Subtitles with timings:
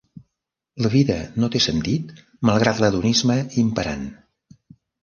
[0.85, 2.17] La vida no té sentit
[2.53, 4.07] malgrat l'hedonisme imperant.